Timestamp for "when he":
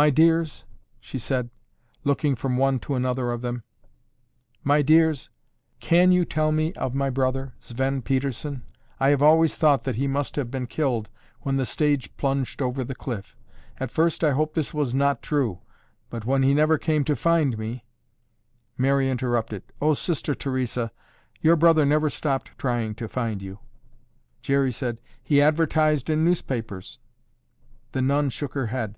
16.24-16.54